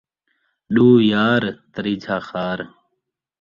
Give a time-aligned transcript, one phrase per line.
[0.73, 1.43] ݙو یار
[1.73, 2.59] تریجھا خار